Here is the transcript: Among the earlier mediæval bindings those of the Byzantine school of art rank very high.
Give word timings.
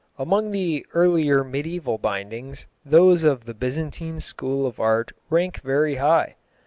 Among 0.17 0.49
the 0.49 0.83
earlier 0.95 1.43
mediæval 1.43 2.01
bindings 2.01 2.65
those 2.83 3.23
of 3.23 3.45
the 3.45 3.53
Byzantine 3.53 4.19
school 4.19 4.65
of 4.65 4.79
art 4.79 5.11
rank 5.29 5.61
very 5.61 5.97
high. 5.97 6.37